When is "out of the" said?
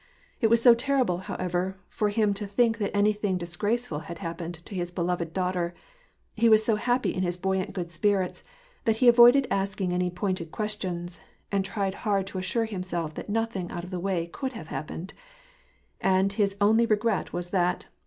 13.69-13.99